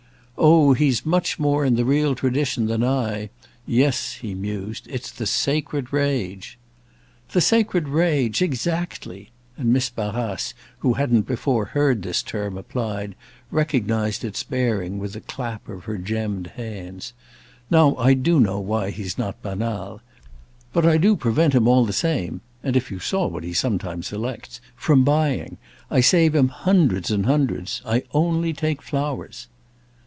"Oh 0.43 0.73
he's 0.73 1.05
much 1.05 1.37
more 1.37 1.63
in 1.63 1.75
the 1.75 1.85
real 1.85 2.15
tradition 2.15 2.65
than 2.65 2.83
I. 2.83 3.29
Yes," 3.67 4.13
he 4.13 4.33
mused, 4.33 4.87
"it's 4.89 5.11
the 5.11 5.27
sacred 5.27 5.93
rage." 5.93 6.57
"The 7.31 7.41
sacred 7.41 7.87
rage, 7.87 8.41
exactly!"—and 8.41 9.71
Miss 9.71 9.91
Barrace, 9.91 10.55
who 10.79 10.93
hadn't 10.93 11.27
before 11.27 11.65
heard 11.65 12.01
this 12.01 12.23
term 12.23 12.57
applied, 12.57 13.13
recognised 13.51 14.23
its 14.23 14.41
bearing 14.41 14.97
with 14.97 15.15
a 15.15 15.21
clap 15.21 15.69
of 15.69 15.83
her 15.83 15.99
gemmed 15.99 16.47
hands. 16.55 17.13
"Now 17.69 17.95
I 17.97 18.15
do 18.15 18.39
know 18.39 18.59
why 18.59 18.89
he's 18.89 19.19
not 19.19 19.43
banal. 19.43 20.01
But 20.73 20.87
I 20.87 20.97
do 20.97 21.15
prevent 21.15 21.53
him 21.53 21.67
all 21.67 21.85
the 21.85 21.93
same—and 21.93 22.75
if 22.75 22.89
you 22.89 22.97
saw 22.97 23.27
what 23.27 23.43
he 23.43 23.53
sometimes 23.53 24.07
selects—from 24.07 25.03
buying. 25.03 25.57
I 25.91 26.01
save 26.01 26.33
him 26.33 26.47
hundreds 26.47 27.11
and 27.11 27.27
hundreds. 27.27 27.83
I 27.85 28.01
only 28.11 28.53
take 28.53 28.81
flowers." 28.81 29.47